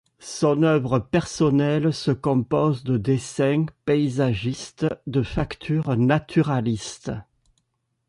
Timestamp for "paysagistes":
3.85-4.87